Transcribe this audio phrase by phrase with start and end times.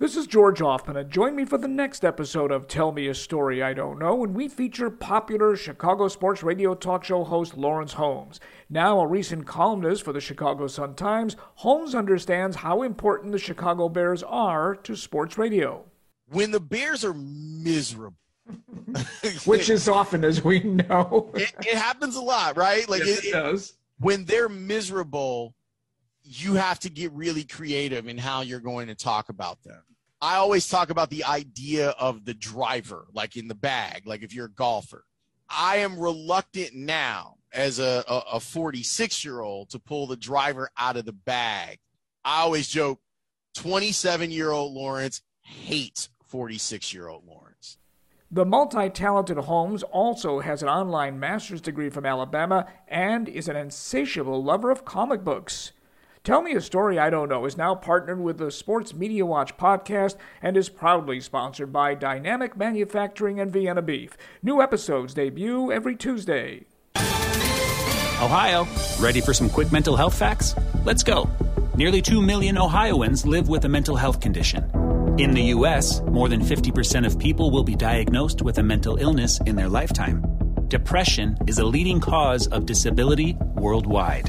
[0.00, 3.14] This is George Hoffman, and join me for the next episode of Tell Me a
[3.16, 7.94] Story I Don't Know, when we feature popular Chicago sports radio talk show host Lawrence
[7.94, 8.38] Holmes.
[8.70, 14.22] Now a recent columnist for the Chicago Sun-Times, Holmes understands how important the Chicago Bears
[14.22, 15.84] are to sports radio.
[16.30, 18.14] When the Bears are miserable,
[19.46, 22.88] which is often, as we know, it, it happens a lot, right?
[22.88, 23.74] Like yes, it, it does.
[23.98, 25.56] When they're miserable,
[26.28, 29.82] you have to get really creative in how you're going to talk about them.
[30.20, 34.34] I always talk about the idea of the driver, like in the bag, like if
[34.34, 35.04] you're a golfer.
[35.48, 40.96] I am reluctant now as a, a 46 year old to pull the driver out
[40.96, 41.78] of the bag.
[42.24, 43.00] I always joke
[43.54, 47.78] 27 year old Lawrence hates 46 year old Lawrence.
[48.30, 53.56] The multi talented Holmes also has an online master's degree from Alabama and is an
[53.56, 55.72] insatiable lover of comic books.
[56.28, 59.56] Tell Me a Story I Don't Know is now partnered with the Sports Media Watch
[59.56, 64.14] podcast and is proudly sponsored by Dynamic Manufacturing and Vienna Beef.
[64.42, 66.66] New episodes debut every Tuesday.
[66.96, 68.66] Ohio,
[69.00, 70.54] ready for some quick mental health facts?
[70.84, 71.30] Let's go.
[71.76, 74.64] Nearly 2 million Ohioans live with a mental health condition.
[75.18, 79.40] In the U.S., more than 50% of people will be diagnosed with a mental illness
[79.46, 80.22] in their lifetime.
[80.68, 84.28] Depression is a leading cause of disability worldwide.